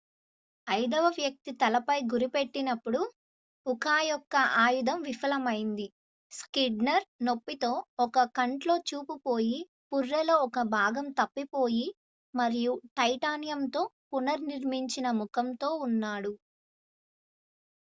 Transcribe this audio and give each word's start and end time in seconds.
ఐదవ 0.67 1.07
వ్యక్తి 1.15 1.51
తలపై 1.59 1.97
గురిపెట్టినప్పుడు 2.11 3.01
ఉకా 3.65 3.97
యొక్క 4.03 4.33
ఆయుధం 4.61 4.97
విఫలమైంది 5.01 5.85
స్క్నీడర్ 6.31 7.05
నొప్పితో 7.23 7.69
ఒక 7.99 8.23
కంట్లో 8.35 8.75
చూపు 8.89 9.15
పోయి 9.25 9.59
పుర్రెలో 9.89 10.37
ఒక 10.39 10.63
భాగం 10.73 11.09
తప్పిపోయి 11.19 11.85
మరియు 12.33 12.73
టైటానియంతో 12.97 13.83
పునర్నిర్మించిన 14.09 15.11
ముఖంతో 15.19 15.69
ఉన్నాడు 15.81 16.33